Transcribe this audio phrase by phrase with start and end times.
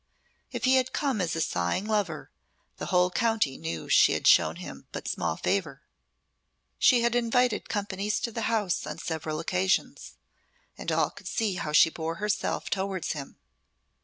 [0.51, 2.31] If he had come as a sighing lover,
[2.77, 5.83] the whole county knew she had shown him but small favour.
[6.79, 10.15] She had invited companies to the house on several occasions,
[10.75, 13.37] and all could see how she bore herself towards him.